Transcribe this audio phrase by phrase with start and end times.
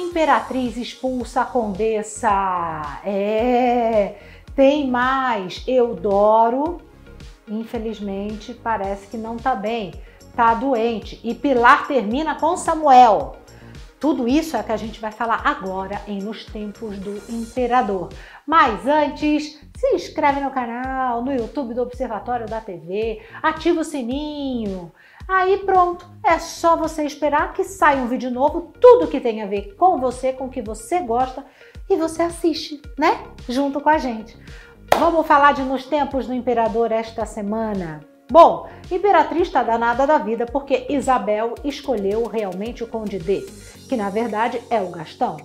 [0.00, 3.00] Imperatriz expulsa a condessa.
[3.04, 4.16] É,
[4.54, 5.62] tem mais.
[5.66, 6.80] Eudoro,
[7.48, 9.92] infelizmente, parece que não tá bem.
[10.34, 11.20] Tá doente.
[11.22, 13.36] E Pilar termina com Samuel.
[14.00, 18.08] Tudo isso é que a gente vai falar agora em Nos Tempos do Imperador.
[18.46, 24.90] Mas antes, se inscreve no canal, no YouTube do Observatório da TV, ativa o sininho.
[25.32, 29.46] Aí pronto, é só você esperar que saia um vídeo novo, tudo que tem a
[29.46, 31.46] ver com você, com o que você gosta,
[31.88, 33.28] e você assiste, né?
[33.48, 34.36] Junto com a gente.
[34.98, 38.00] Vamos falar de Nos Tempos do Imperador esta semana.
[38.28, 43.46] Bom, Imperatriz está danada da vida porque Isabel escolheu realmente o Conde D,
[43.88, 45.36] que na verdade é o Gastão.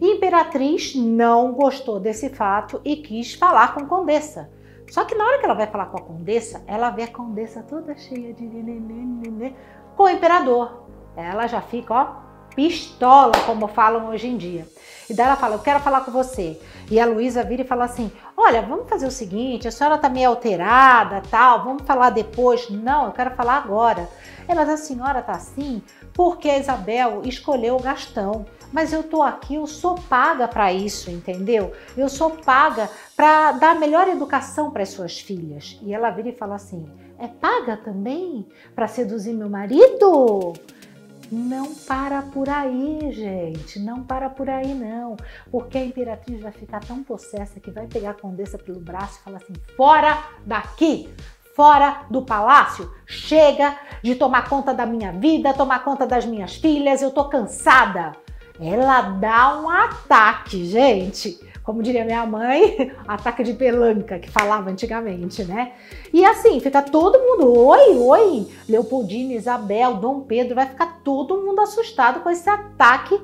[0.00, 4.48] Imperatriz não gostou desse fato e quis falar com Condessa.
[4.94, 7.64] Só que na hora que ela vai falar com a Condessa, ela vê a Condessa
[7.64, 9.52] toda cheia de nenê,
[9.96, 10.84] com o Imperador.
[11.16, 12.06] Ela já fica, ó,
[12.54, 14.64] pistola, como falam hoje em dia.
[15.10, 16.60] E daí ela fala: Eu quero falar com você.
[16.88, 20.08] E a Luísa vira e fala assim: Olha, vamos fazer o seguinte, a senhora tá
[20.08, 22.70] meio alterada, tal, vamos falar depois.
[22.70, 24.08] Não, eu quero falar agora.
[24.46, 28.46] Mas a senhora tá assim porque a Isabel escolheu o Gastão.
[28.74, 31.72] Mas eu tô aqui, eu sou paga para isso, entendeu?
[31.96, 35.78] Eu sou paga para dar a melhor educação para as suas filhas.
[35.80, 36.84] E ela vira e fala assim:
[37.16, 40.54] É paga também para seduzir meu marido?
[41.30, 43.78] Não para por aí, gente.
[43.78, 45.16] Não para por aí, não.
[45.52, 49.22] Porque a imperatriz vai ficar tão possessa que vai pegar a condessa pelo braço e
[49.22, 51.14] falar assim: fora daqui!
[51.54, 57.00] Fora do palácio, chega de tomar conta da minha vida, tomar conta das minhas filhas,
[57.00, 58.24] eu tô cansada.
[58.60, 65.42] Ela dá um ataque, gente como diria minha mãe, ataque de pelanca, que falava antigamente,
[65.44, 65.72] né?
[66.12, 71.62] E assim, fica todo mundo, oi, oi, Leopoldina, Isabel, Dom Pedro, vai ficar todo mundo
[71.62, 73.18] assustado com esse ataque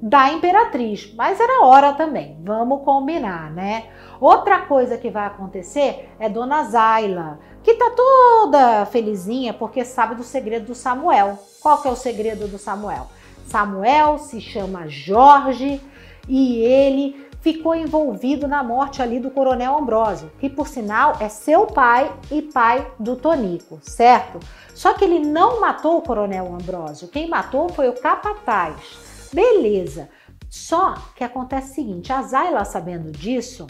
[0.00, 1.12] da imperatriz.
[1.16, 3.86] Mas era hora também, vamos combinar, né?
[4.20, 10.22] Outra coisa que vai acontecer é Dona Zaila, que tá toda felizinha porque sabe do
[10.22, 11.38] segredo do Samuel.
[11.62, 13.08] Qual que é o segredo do Samuel?
[13.46, 15.80] Samuel se chama Jorge
[16.28, 21.66] e ele ficou envolvido na morte ali do Coronel Ambrósio, que por sinal é seu
[21.66, 24.40] pai e pai do Tonico, certo?
[24.74, 29.30] Só que ele não matou o Coronel Ambrósio, quem matou foi o capataz.
[29.32, 30.08] Beleza.
[30.50, 33.66] Só que acontece o seguinte, a Zayla sabendo disso,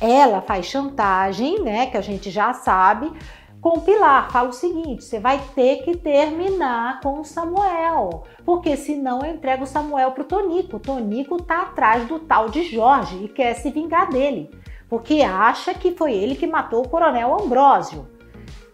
[0.00, 3.10] ela faz chantagem, né, que a gente já sabe,
[3.60, 4.30] com Pilar.
[4.30, 9.64] Fala o seguinte: você vai ter que terminar com o Samuel, porque senão eu entrego
[9.64, 10.76] o Samuel pro Tonico.
[10.76, 14.50] O Tonico tá atrás do tal de Jorge e quer se vingar dele,
[14.88, 18.06] porque acha que foi ele que matou o Coronel Ambrósio.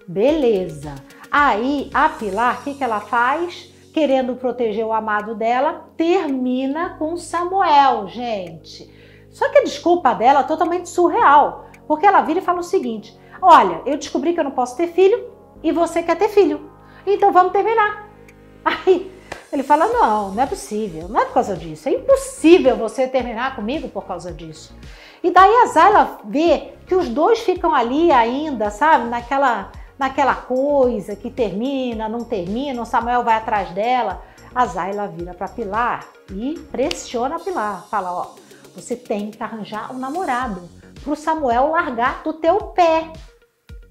[0.07, 0.95] Beleza.
[1.31, 3.73] Aí a Pilar, o que, que ela faz?
[3.95, 8.91] Querendo proteger o amado dela, termina com Samuel, gente.
[9.31, 13.15] Só que a desculpa dela é totalmente surreal, porque ela vira e fala o seguinte:
[13.43, 15.31] Olha, eu descobri que eu não posso ter filho
[15.63, 16.73] e você quer ter filho.
[17.07, 18.09] Então vamos terminar.
[18.65, 19.13] Aí
[19.53, 21.91] ele fala: Não, não é possível, não é por causa disso.
[21.91, 24.75] É impossível você terminar comigo por causa disso.
[25.23, 31.15] E daí a Zayla vê que os dois ficam ali ainda, sabe, naquela, naquela coisa
[31.15, 34.23] que termina, não termina, o Samuel vai atrás dela.
[34.55, 37.87] A Zayla vira para Pilar e pressiona a Pilar.
[37.91, 38.35] Fala: Ó,
[38.75, 43.13] você tem que arranjar um namorado para o Samuel largar do teu pé.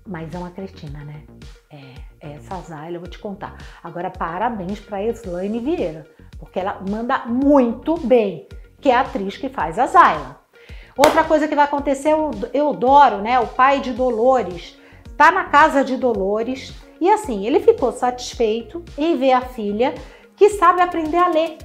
[0.08, 1.24] Mas é uma cretina, né?
[1.72, 3.58] É, essa Zayla, eu vou te contar.
[3.84, 6.08] Agora, parabéns para Slaine Vieira,
[6.40, 8.48] porque ela manda muito bem,
[8.80, 10.42] que é a atriz que faz a Zayla.
[10.98, 14.78] Outra coisa que vai acontecer, o Eudoro, né, o pai de Dolores,
[15.16, 19.96] tá na casa de Dolores e assim, ele ficou satisfeito em ver a filha
[20.36, 21.58] que sabe aprender a ler.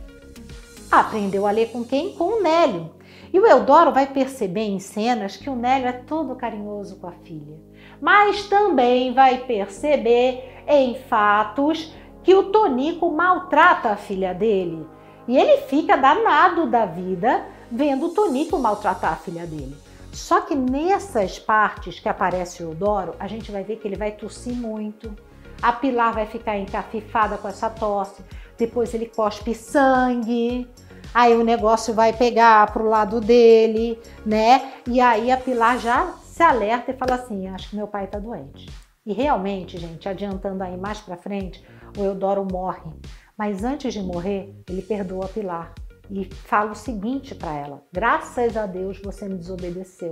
[0.90, 2.14] Aprendeu a ler com quem?
[2.14, 2.95] Com o Nélio.
[3.32, 7.12] E o Eudoro vai perceber em cenas que o Nélio é todo carinhoso com a
[7.12, 7.66] filha
[8.00, 11.92] mas também vai perceber em fatos
[12.22, 14.86] que o Tonico maltrata a filha dele.
[15.28, 19.76] E ele fica danado da vida vendo o Tonico maltratar a filha dele.
[20.12, 24.12] Só que nessas partes que aparece o Eudoro, a gente vai ver que ele vai
[24.12, 25.14] tossir muito.
[25.60, 28.22] A Pilar vai ficar encafifada com essa tosse.
[28.56, 30.68] Depois ele cospe sangue.
[31.16, 34.74] Aí o negócio vai pegar pro lado dele, né?
[34.86, 38.18] E aí a Pilar já se alerta e fala assim: acho que meu pai está
[38.18, 38.68] doente.
[39.06, 41.64] E realmente, gente, adiantando aí mais para frente,
[41.96, 42.92] o Eudoro morre.
[43.34, 45.72] Mas antes de morrer, ele perdoa a Pilar
[46.10, 50.10] e fala o seguinte para ela: graças a Deus você me desobedeceu,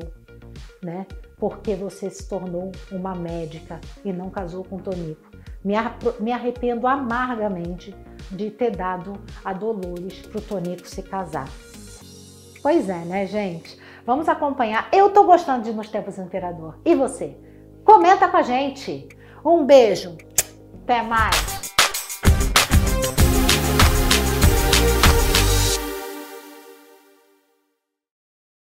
[0.83, 1.07] né?
[1.37, 5.31] Porque você se tornou uma médica e não casou com Tonico.
[6.19, 7.95] Me arrependo amargamente
[8.35, 9.15] de ter dado
[9.45, 11.49] a Dolores para o Tonico se casar.
[12.63, 13.79] Pois é, né, gente?
[14.07, 14.89] Vamos acompanhar.
[14.93, 16.79] Eu tô gostando de Nos Tempos do Imperador.
[16.85, 17.37] E você?
[17.85, 19.09] Comenta com a gente.
[19.45, 20.17] Um beijo.
[20.83, 21.54] Até mais.